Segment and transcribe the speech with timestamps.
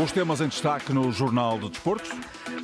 [0.00, 2.10] Os temas em destaque no Jornal de Desportos.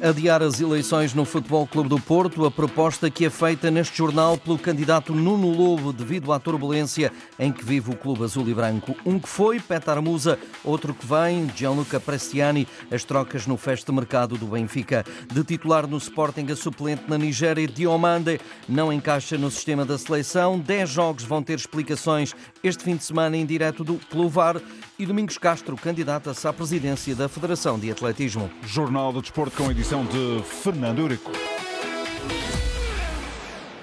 [0.03, 4.37] Adiar as eleições no Futebol Clube do Porto, a proposta que é feita neste jornal
[4.37, 8.95] pelo candidato Nuno Lobo devido à turbulência em que vive o Clube Azul e Branco.
[9.05, 14.37] Um que foi, Petar Musa, outro que vem, Gianluca Prestiani, as trocas no de mercado
[14.37, 15.05] do Benfica.
[15.33, 20.59] De titular no Sporting, a suplente na Nigéria, Diomande, não encaixa no sistema da seleção.
[20.59, 24.61] Dez jogos vão ter explicações este fim de semana em direto do Cluvar
[24.99, 28.51] e Domingos Castro candidata-se à presidência da Federação de Atletismo.
[28.65, 31.33] Jornal do Desporto com edição de Fernando Eurico.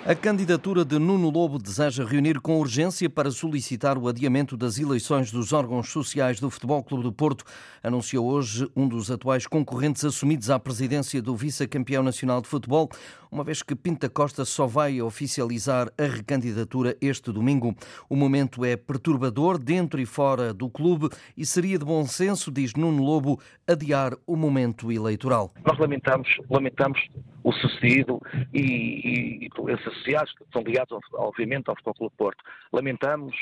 [0.06, 5.32] A candidatura de Nuno Lobo deseja reunir com urgência para solicitar o adiamento das eleições
[5.32, 7.44] dos órgãos sociais do Futebol Clube do Porto,
[7.84, 12.90] anunciou hoje um dos atuais concorrentes assumidos à presidência do vice-campeão nacional de futebol,
[13.32, 17.74] uma vez que Pinta Costa só vai oficializar a recandidatura este domingo.
[18.10, 21.08] O momento é perturbador dentro e fora do clube
[21.38, 25.54] e seria de bom senso, diz Nuno Lobo, adiar o momento eleitoral.
[25.66, 27.00] Nós lamentamos, lamentamos
[27.44, 28.20] o sucedido
[28.54, 32.44] e, e, e esses associados que são ligados, obviamente, ao Futebol Clube Porto.
[32.74, 33.34] Lamentamos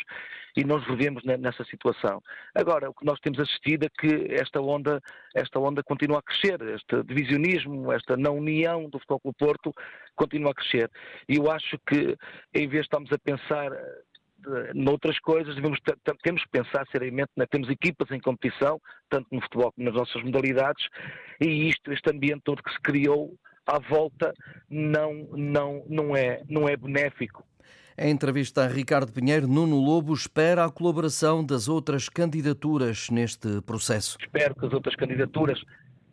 [0.55, 2.21] e nós vivemos nessa situação.
[2.53, 5.01] Agora, o que nós temos assistido é que esta onda,
[5.33, 9.73] esta onda continua a crescer, este divisionismo, esta não união do Futebol Clube Porto
[10.15, 10.89] continua a crescer.
[11.27, 12.17] E eu acho que,
[12.53, 13.71] em vez de estarmos a pensar
[14.73, 15.79] noutras coisas, devemos,
[16.23, 17.45] temos que pensar seriamente, né?
[17.45, 20.85] temos equipas em competição, tanto no futebol como nas nossas modalidades,
[21.39, 23.33] e isto, este ambiente todo que se criou
[23.65, 24.33] à volta
[24.69, 27.43] não, não, não, é, não é benéfico.
[27.97, 34.17] Em entrevista a Ricardo Pinheiro, Nuno Lobo espera a colaboração das outras candidaturas neste processo.
[34.21, 35.59] Espero que as outras candidaturas,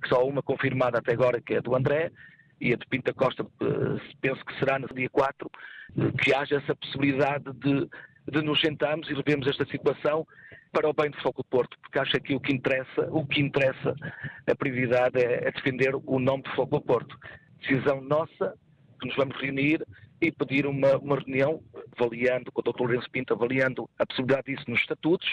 [0.02, 2.10] que só uma confirmada até agora, que é a do André,
[2.60, 5.50] e a de Pinta Costa, eh, penso que será no dia 4,
[5.98, 7.88] eh, que haja essa possibilidade de,
[8.30, 10.26] de nos sentarmos e revermos esta situação
[10.72, 13.40] para o bem do Foco do Porto, porque acho que o que interessa, o que
[13.40, 13.94] interessa,
[14.46, 17.18] a prioridade é, é defender o nome do Foco do Porto.
[17.60, 18.54] Decisão nossa,
[19.00, 19.86] que nos vamos reunir
[20.20, 21.62] e pedir uma, uma reunião
[21.96, 22.80] avaliando, com o Dr.
[22.80, 25.28] Lourenço Pinto, avaliando a possibilidade disso nos estatutos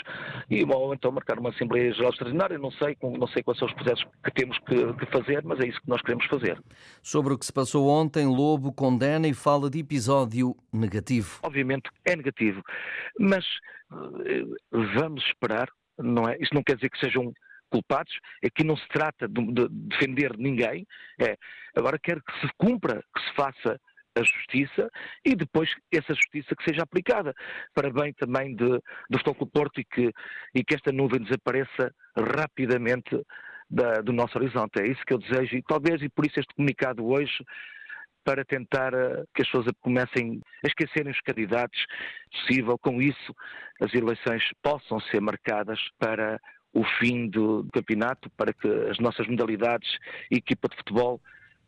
[0.49, 2.57] e ou então marcar uma Assembleia Geral Extraordinária.
[2.57, 5.67] Não sei, não sei quais são os processos que temos que, que, fazer, mas é
[5.67, 6.61] isso que nós queremos fazer.
[7.01, 11.39] Sobre o que se passou ontem, Lobo condena e fala de episódio negativo.
[11.43, 12.61] Obviamente é negativo,
[13.19, 13.45] mas
[14.25, 16.38] eh, vamos esperar, não é?
[16.39, 17.33] Isto não quer dizer que sejam
[17.69, 18.13] culpados,
[18.45, 20.85] aqui não se trata de, de defender ninguém,
[21.19, 21.35] é,
[21.75, 23.79] agora quero que se cumpra, que se faça
[24.16, 24.90] a justiça
[25.25, 27.34] e depois essa justiça que seja aplicada
[27.74, 28.79] para bem também de,
[29.09, 30.12] do Futebol Porto e que,
[30.53, 33.19] e que esta nuvem desapareça rapidamente
[33.69, 34.79] da, do nosso horizonte.
[34.79, 37.44] É isso que eu desejo e talvez, e por isso este comunicado hoje,
[38.23, 41.85] para tentar uh, que as pessoas comecem a esquecerem os candidatos,
[42.31, 43.35] possível, com isso
[43.81, 46.40] as eleições possam ser marcadas para
[46.73, 49.97] o fim do, campeonato, para que as nossas modalidades
[50.31, 51.22] e equipa de futebol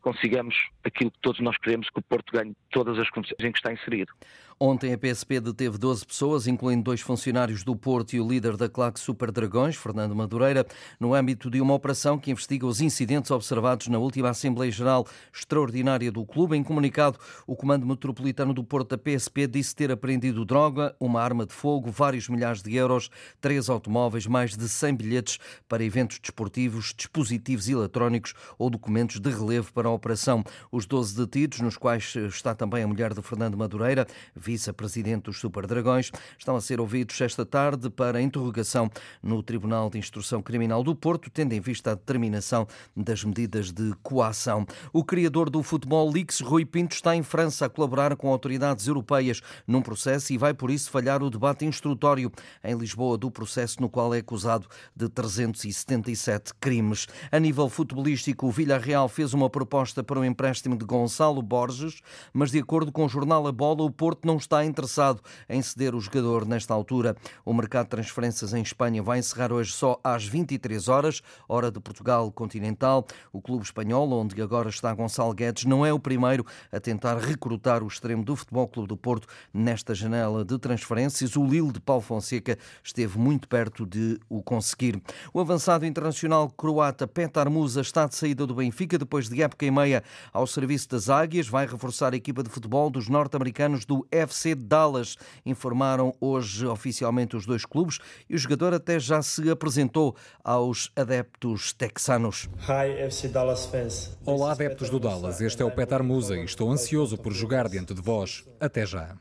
[0.06, 3.58] consigamos aquilo que todos nós queremos, que o Porto ganhe todas as condições em que
[3.58, 4.12] está inserido.
[4.58, 8.70] Ontem a PSP deteve 12 pessoas, incluindo dois funcionários do Porto e o líder da
[8.70, 10.64] claque Super Dragões, Fernando Madureira,
[10.98, 16.10] no âmbito de uma operação que investiga os incidentes observados na última Assembleia Geral Extraordinária
[16.10, 16.56] do clube.
[16.56, 21.44] Em comunicado, o Comando Metropolitano do Porto da PSP disse ter apreendido droga, uma arma
[21.44, 23.10] de fogo, vários milhares de euros,
[23.42, 25.38] três automóveis, mais de 100 bilhetes
[25.68, 30.44] para eventos desportivos, dispositivos eletrónicos ou documentos de relevo para operação.
[30.70, 35.66] Os 12 detidos, nos quais está também a mulher de Fernando Madureira, vice-presidente dos Super
[35.66, 38.90] Dragões, estão a ser ouvidos esta tarde para interrogação
[39.22, 43.92] no Tribunal de Instrução Criminal do Porto, tendo em vista a determinação das medidas de
[44.02, 44.66] coação.
[44.92, 49.40] O criador do Futebol Leaks, Rui Pinto, está em França a colaborar com autoridades europeias
[49.66, 52.30] num processo e vai por isso falhar o debate instrutório
[52.62, 57.06] em Lisboa do processo no qual é acusado de 377 crimes.
[57.30, 62.00] A nível futebolístico, o Villarreal fez uma proposta para o empréstimo de Gonçalo Borges,
[62.32, 65.94] mas de acordo com o jornal A Bola, o Porto não está interessado em ceder
[65.94, 67.14] o jogador nesta altura.
[67.44, 71.78] O mercado de transferências em Espanha vai encerrar hoje só às 23 horas, hora de
[71.78, 73.06] Portugal continental.
[73.32, 77.82] O clube espanhol, onde agora está Gonçalo Guedes, não é o primeiro a tentar recrutar
[77.82, 81.36] o extremo do Futebol Clube do Porto nesta janela de transferências.
[81.36, 85.02] O Lille de Paulo Fonseca esteve muito perto de o conseguir.
[85.34, 89.70] O avançado internacional croata Petar Musa está de saída do Benfica depois de época e
[89.70, 90.02] meia
[90.32, 91.48] ao serviço das Águias.
[91.48, 97.44] Vai reforçar a equipa de futebol dos norte-americanos do FC Dallas, informaram hoje oficialmente os
[97.44, 97.98] dois clubes
[98.28, 102.48] e o jogador até já se apresentou aos adeptos texanos.
[102.68, 104.16] Hi, FC Dallas fans.
[104.24, 105.40] Olá, adeptos do Dallas.
[105.40, 108.44] Este é o Petar Musa e estou ansioso por jogar diante de vós.
[108.60, 109.16] Até já.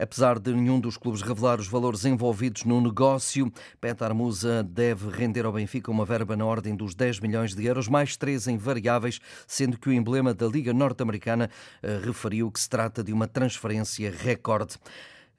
[0.00, 5.44] Apesar de nenhum dos clubes revelar os valores envolvidos no negócio, Petar Musa deve render
[5.44, 9.20] ao Benfica uma verba na ordem dos 10 milhões de euros, mais 3 em variáveis,
[9.46, 11.50] sendo que o emblema da Liga Norte-Americana
[11.82, 14.78] eh, referiu que se trata de uma transferência recorde.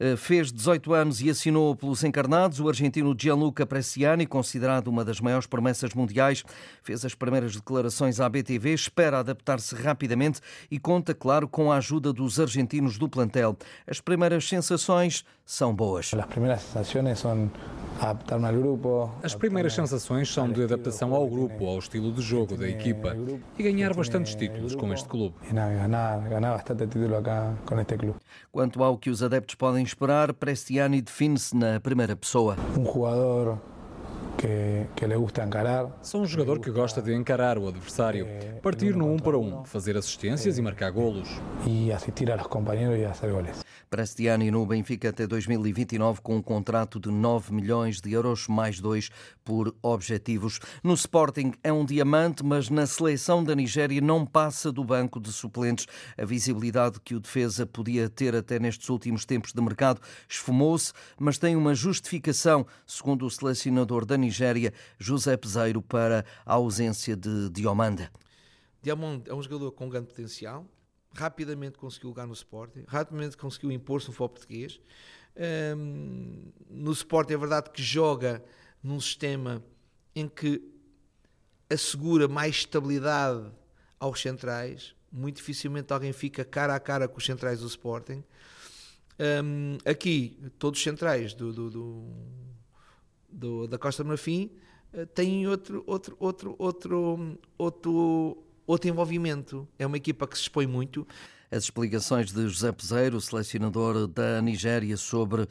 [0.04, 2.60] Eh, fez 18 anos e assinou pelos encarnados.
[2.60, 6.44] O argentino Gianluca Bresciani, considerado uma das maiores promessas mundiais,
[6.82, 12.12] fez as primeiras declarações à BTV, espera adaptar-se rapidamente e conta, claro, com a ajuda
[12.12, 13.56] dos argentinos do plantel.
[13.86, 16.12] As primeiras sensações são boas.
[16.16, 17.52] As primeiras sensações são
[18.00, 19.12] adaptar-me ao grupo.
[19.22, 23.16] As primeiras sensações são de adaptação ao grupo, ao estilo de jogo da equipa
[23.60, 25.36] e ganhar bastantes títulos com este clube.
[25.52, 28.18] Ganhar, ganhar bastante título acá com este clube.
[28.52, 32.56] Quanto ao que os adeptos podem esperar, Prestiani define-se na primeira pessoa.
[32.78, 33.58] Um jogador
[34.42, 36.00] que, que lhe gusta encarar.
[36.02, 38.28] Sou um jogador que gosta de encarar o adversário,
[38.62, 41.30] partir no um para um, fazer assistências e marcar golos.
[41.68, 43.62] E assistir aos companheiros e fazer goles.
[43.92, 49.10] Prestiani no Benfica até 2029 com um contrato de 9 milhões de euros, mais dois
[49.44, 50.60] por objetivos.
[50.82, 55.32] No Sporting é um diamante, mas na seleção da Nigéria não passa do banco de
[55.32, 55.88] suplentes.
[56.18, 61.38] A visibilidade que o defesa podia ter até nestes últimos tempos de mercado esfumou-se, mas
[61.38, 64.31] tem uma justificação, segundo o selecionador da Nigéria,
[65.00, 68.12] José Peseiro, para a ausência de Diomanda.
[68.82, 70.66] Diamond é um jogador com grande potencial,
[71.14, 74.80] rapidamente conseguiu lugar no Sporting, rapidamente conseguiu impor-se no futebol português.
[75.78, 78.44] Um, no Sporting é verdade que joga
[78.84, 79.64] num sistema
[80.16, 80.62] em que
[81.70, 83.50] assegura mais estabilidade
[84.00, 84.96] aos centrais.
[85.12, 88.24] Muito dificilmente alguém fica cara a cara com os centrais do Sporting.
[89.20, 92.08] Um, aqui, todos os centrais do, do, do,
[93.32, 94.52] do da Costa Marfim
[94.94, 98.38] uh, têm outro, outro, outro, outro, outro
[98.72, 99.68] outro envolvimento.
[99.78, 101.08] É uma equipa que se expõe muito.
[101.52, 105.46] As explicações de José Peseiro, selecionador da Nigéria, sobre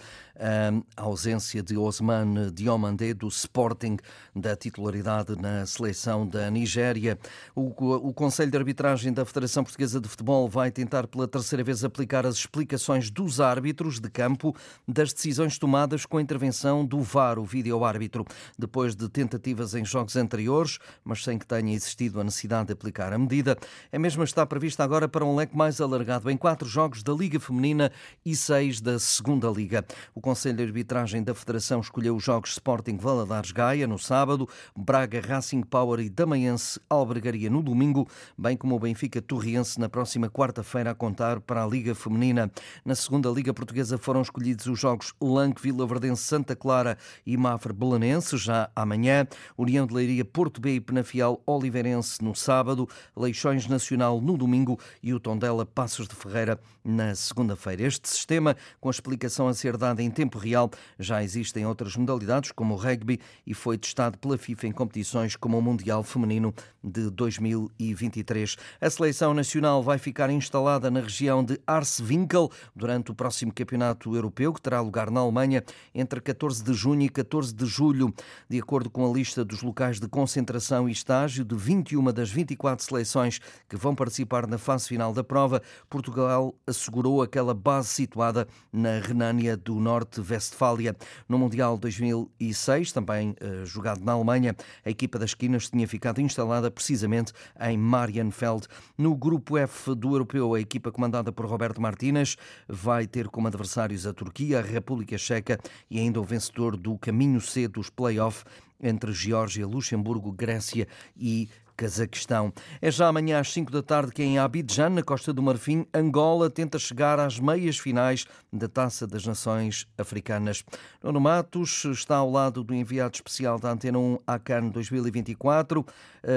[0.97, 3.99] a ausência de Osman Diomandé do Sporting
[4.35, 7.19] da titularidade na seleção da Nigéria.
[7.55, 7.67] O,
[8.08, 12.25] o Conselho de Arbitragem da Federação Portuguesa de Futebol vai tentar pela terceira vez aplicar
[12.25, 14.56] as explicações dos árbitros de campo
[14.88, 18.25] das decisões tomadas com a intervenção do VAR, o vídeo-árbitro,
[18.58, 23.12] depois de tentativas em jogos anteriores, mas sem que tenha existido a necessidade de aplicar
[23.12, 23.58] a medida.
[23.93, 25.89] A mesma está prevista agora para um leque mais alargado
[26.31, 27.90] em quatro jogos da Liga Feminina
[28.25, 29.84] e seis da Segunda Liga.
[30.14, 35.20] O Conselho de Arbitragem da Federação escolheu os jogos Sporting Valadares Gaia no sábado, Braga
[35.20, 38.06] Racing Power e Damaense Albergaria no domingo,
[38.38, 42.50] bem como o Benfica Torriense na próxima quarta-feira a contar para a Liga Feminina.
[42.84, 46.96] Na segunda Liga Portuguesa foram escolhidos os jogos Lanque Vila Verdense Santa Clara
[47.26, 49.26] e Mafra Belenense já amanhã,
[49.58, 55.12] União de Leiria Porto B e Penafiel Oliveirense no sábado, Leixões Nacional no domingo e
[55.12, 57.85] o Tondela Passos de Ferreira na segunda-feira.
[57.85, 60.71] Este sistema, com a explicação a ser dada em tempo real.
[60.99, 65.56] Já existem outras modalidades, como o rugby, e foi testado pela FIFA em competições como
[65.56, 66.55] o Mundial Feminino
[66.85, 68.56] de 2023.
[68.79, 74.53] A seleção nacional vai ficar instalada na região de Arswinkel durante o próximo Campeonato Europeu,
[74.53, 78.12] que terá lugar na Alemanha entre 14 de junho e 14 de julho.
[78.50, 82.85] De acordo com a lista dos locais de concentração e estágio de 21 das 24
[82.85, 88.99] seleções que vão participar na fase final da prova, Portugal assegurou aquela base situada na
[88.99, 90.96] Renânia do Norte Norte-Vestfália.
[91.28, 96.71] No Mundial 2006, também uh, jogado na Alemanha, a equipa das esquinas tinha ficado instalada
[96.71, 98.66] precisamente em Marienfeld.
[98.97, 102.37] No grupo F do Europeu, a equipa comandada por Roberto Martínez
[102.68, 105.59] vai ter como adversários a Turquia, a República Checa
[105.90, 108.45] e ainda o vencedor do caminho C dos play-off
[108.83, 111.49] entre Geórgia, Luxemburgo, Grécia e
[111.80, 112.52] Cazaquistão.
[112.82, 116.50] É já amanhã às 5 da tarde que em Abidjan, na Costa do Marfim, Angola
[116.50, 120.62] tenta chegar às meias finais da Taça das Nações Africanas.
[121.02, 125.87] Nuno Matos está ao lado do enviado especial da Antena 1 à CAN 2024,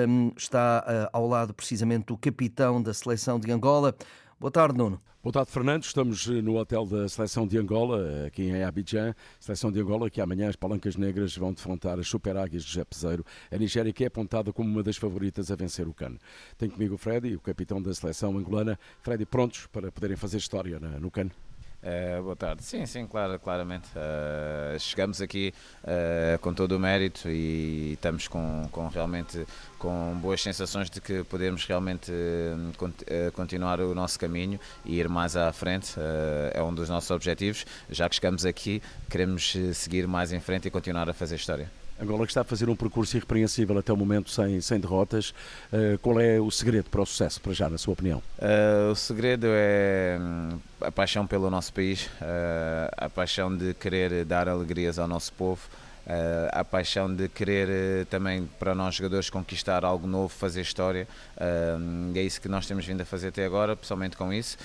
[0.08, 3.94] hum, está eh, ao lado precisamente do capitão da seleção de Angola.
[4.40, 5.02] Boa tarde, Nuno.
[5.22, 5.84] Boa tarde, Fernando.
[5.84, 9.16] Estamos eh, no hotel da Seleção de Angola, aqui em Abidjan.
[9.40, 13.26] Seleção de Angola, que amanhã as palancas negras vão defrontar as Super Águias de Jepezeiro,
[13.50, 16.18] a Nigéria, que é apontada como uma das favoritas a vencer o CAN.
[16.58, 18.78] Tenho comigo o Freddy, o capitão da Seleção angolana.
[19.02, 21.30] Freddy, prontos para poderem fazer história no CAN?
[21.84, 22.64] Uh, boa tarde.
[22.64, 23.90] Sim, sim, claro, claramente.
[23.90, 29.46] Uh, chegamos aqui uh, com todo o mérito e estamos com, com, realmente
[29.78, 32.10] com boas sensações de que podemos realmente
[33.34, 35.96] continuar o nosso caminho e ir mais à frente.
[36.54, 37.66] é um dos nossos objetivos.
[37.90, 41.83] Já que chegamos aqui, queremos seguir mais em frente e continuar a fazer história.
[42.04, 45.34] Angola que está a fazer um percurso irrepreensível até o momento sem, sem derrotas.
[45.72, 48.22] Uh, qual é o segredo para o sucesso, para já, na sua opinião?
[48.38, 54.26] Uh, o segredo é hum, a paixão pelo nosso país, uh, a paixão de querer
[54.26, 55.62] dar alegrias ao nosso povo.
[56.06, 61.08] Uh, a paixão de querer uh, também para nós jogadores conquistar algo novo, fazer história
[61.38, 64.58] uh, e é isso que nós temos vindo a fazer até agora, pessoalmente com isso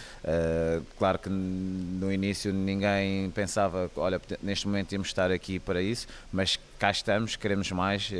[0.98, 6.58] claro que no início ninguém pensava, olha, neste momento íamos estar aqui para isso, mas
[6.76, 8.10] cá estamos, queremos mais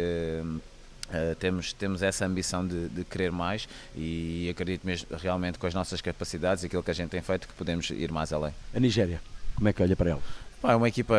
[1.08, 5.72] Uh, temos, temos essa ambição de, de, querer mais e acredito mesmo realmente com as
[5.72, 8.52] nossas capacidades e aquilo que a gente tem feito que podemos ir mais além.
[8.75, 9.18] A Nigéria,
[9.56, 10.22] como é que olha para ela?
[10.62, 11.18] É uma equipa, é,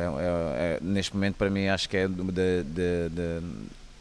[0.00, 3.40] é, é, neste momento para mim acho que é de, de, de,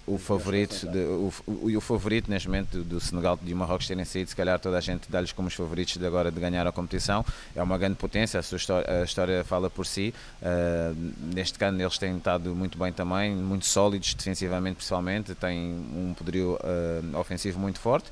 [0.07, 4.29] o favorito, o, o, o, favorito neste momento do Senegal e do Marrocos terem saído,
[4.29, 7.25] se calhar toda a gente dá-lhes como os favoritos de agora de ganhar a competição.
[7.55, 10.13] É uma grande potência, a sua história, a história fala por si.
[10.41, 10.95] Uh,
[11.35, 16.57] neste caso eles têm estado muito bem também, muito sólidos defensivamente principalmente, têm um poderio
[16.63, 18.09] uh, ofensivo muito forte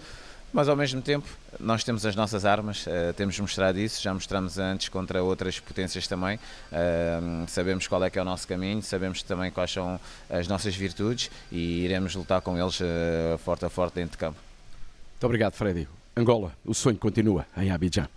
[0.55, 1.27] mas ao mesmo tempo
[1.59, 6.07] nós temos as nossas armas, uh, temos mostrado isso, já mostramos antes contra outras potências
[6.07, 10.47] também, uh, sabemos qual é que é o nosso caminho, sabemos também quais são as
[10.47, 14.39] nossas virtudes e iremos lutar com eles uh, forte a forte dentro de campo.
[15.11, 15.89] Muito obrigado, Freddy.
[16.15, 18.07] Angola, o sonho continua em Abidjan.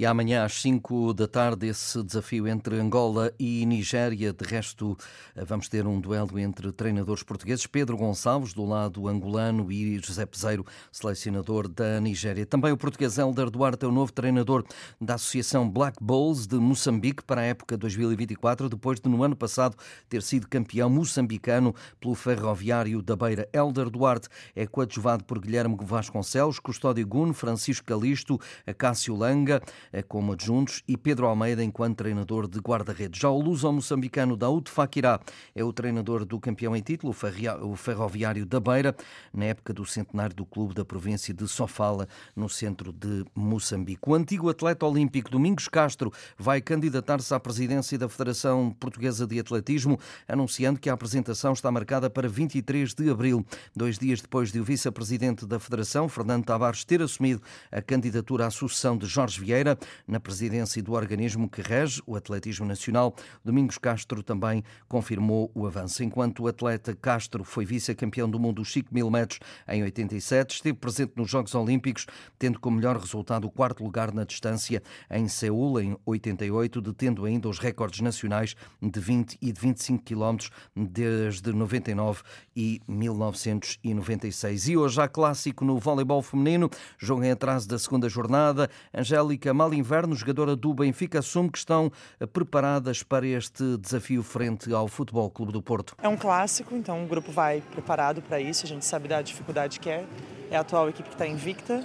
[0.00, 4.32] E amanhã às 5 da tarde esse desafio entre Angola e Nigéria.
[4.32, 4.96] De resto,
[5.36, 10.64] vamos ter um duelo entre treinadores portugueses, Pedro Gonçalves, do lado angolano, e José Peseiro,
[10.90, 12.46] selecionador da Nigéria.
[12.46, 14.64] Também o português Helder Duarte é o novo treinador
[14.98, 19.76] da Associação Black Bulls de Moçambique para a época 2024, depois de no ano passado
[20.08, 23.46] ter sido campeão moçambicano pelo Ferroviário da Beira.
[23.52, 28.40] Helder Duarte é coadjuvado por Guilherme Vasconcelos, Custódio Guno, Francisco Calisto,
[28.78, 33.20] Cássio Langa, eh, como adjuntos e Pedro Almeida enquanto treinador de guarda-redes.
[33.20, 35.20] Já o luso-moçambicano Daúd Fakirá
[35.54, 37.14] é o treinador do campeão em título,
[37.62, 38.94] o Ferroviário da Beira,
[39.32, 44.08] na época do centenário do clube da província de Sofala, no centro de Moçambique.
[44.08, 49.98] O antigo atleta olímpico Domingos Castro vai candidatar-se à presidência da Federação Portuguesa de Atletismo,
[50.28, 53.44] anunciando que a apresentação está marcada para 23 de abril,
[53.74, 57.42] dois dias depois de o vice-presidente da Federação, Fernando Tavares, ter assumido
[57.72, 62.66] a candidatura à sucessão de Jorge Vieira na presidência do organismo que rege o atletismo
[62.66, 63.14] nacional.
[63.44, 66.02] Domingos Castro também confirmou o avanço.
[66.02, 70.78] Enquanto o atleta Castro foi vice-campeão do mundo dos 5 mil metros em 87, esteve
[70.78, 72.06] presente nos Jogos Olímpicos,
[72.38, 77.48] tendo como melhor resultado o quarto lugar na distância em Seul, em 88, detendo ainda
[77.48, 82.22] os recordes nacionais de 20 e de 25 quilómetros desde 99
[82.54, 84.68] e 1996.
[84.68, 88.68] E hoje há clássico no voleibol feminino, jogo em atraso da segunda jornada.
[88.92, 94.72] Angélica Mal Inverno, jogadora do Benfica, assume que estão eh, preparadas para este desafio frente
[94.72, 95.94] ao Futebol Clube do Porto.
[96.02, 98.64] É um clássico, então o grupo vai preparado para isso.
[98.64, 100.04] A gente sabe da dificuldade que é.
[100.50, 101.84] É a atual equipe que está invicta.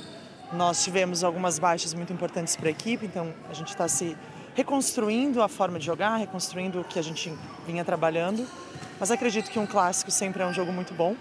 [0.52, 4.18] Nós tivemos algumas baixas muito importantes para a equipe, então a gente está se
[4.56, 7.32] reconstruindo a forma de jogar, reconstruindo o que a gente
[7.68, 8.48] vinha trabalhando.
[9.00, 11.16] Mas acredito que um clássico sempre é um jogo muito bom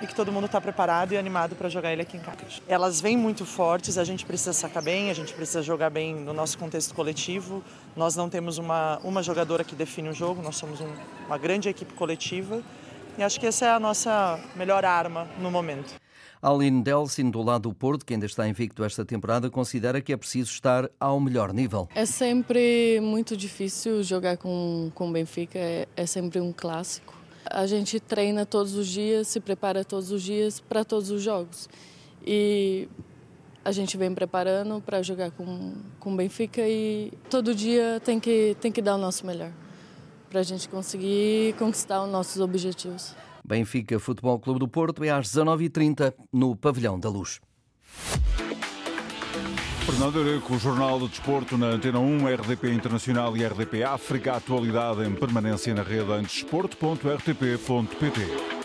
[0.00, 2.36] e que todo mundo está preparado e animado para jogar ele aqui em casa.
[2.68, 6.32] Elas vêm muito fortes, a gente precisa sacar bem, a gente precisa jogar bem no
[6.32, 7.62] nosso contexto coletivo.
[7.96, 10.88] Nós não temos uma, uma jogadora que define o jogo, nós somos um,
[11.26, 12.62] uma grande equipe coletiva
[13.18, 15.94] e acho que essa é a nossa melhor arma no momento.
[16.42, 20.16] Aline Delsin, do lado do Porto, que ainda está invicto esta temporada, considera que é
[20.16, 21.88] preciso estar ao melhor nível.
[21.94, 27.14] É sempre muito difícil jogar com o Benfica, é, é sempre um clássico.
[27.50, 31.68] A gente treina todos os dias, se prepara todos os dias para todos os jogos.
[32.26, 32.88] E
[33.64, 38.56] a gente vem preparando para jogar com com o Benfica e todo dia tem que
[38.60, 39.52] tem que dar o nosso melhor
[40.30, 43.14] para a gente conseguir conquistar os nossos objetivos.
[43.44, 47.40] Benfica Futebol Clube do Porto é às 19h30 no Pavilhão da Luz.
[49.86, 54.32] Fernando Areco, o Jornal do Desporto na Antena 1, RDP Internacional e RDP África.
[54.32, 58.55] Atualidade em permanência na rede em desporto.rtp.pt.